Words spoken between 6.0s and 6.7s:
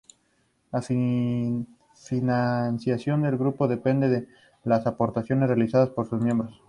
sus miembros.